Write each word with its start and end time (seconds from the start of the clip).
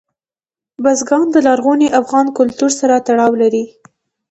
بزګان 0.83 1.25
د 1.31 1.37
لرغوني 1.47 1.87
افغان 1.99 2.27
کلتور 2.37 2.71
سره 2.79 2.95
تړاو 3.07 3.31
لري. 3.41 3.65